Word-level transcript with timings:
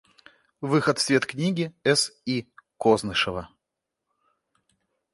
Выход 0.61 0.97
в 0.97 1.01
свет 1.03 1.27
книги 1.27 1.75
С. 1.83 2.11
И. 2.25 2.47
Кознышева. 2.79 3.49